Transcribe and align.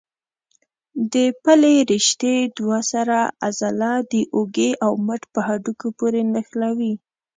د 1.13 1.15
پلې 1.43 1.75
رشتې 1.91 2.35
دوه 2.57 2.79
سره 2.91 3.17
عضله 3.47 3.91
د 4.11 4.13
اوږې 4.35 4.71
او 4.85 4.91
مټ 5.05 5.21
په 5.33 5.39
هډوکو 5.47 5.87
پورې 5.99 6.21
نښلوي. 6.33 6.93